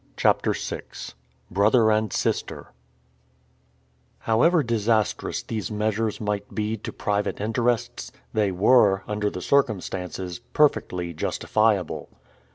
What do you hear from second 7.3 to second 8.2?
interests,